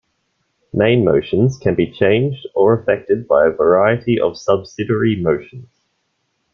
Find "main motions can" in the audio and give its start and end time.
0.73-1.75